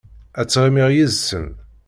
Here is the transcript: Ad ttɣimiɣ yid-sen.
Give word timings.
Ad 0.39 0.45
ttɣimiɣ 0.47 0.89
yid-sen. 0.91 1.47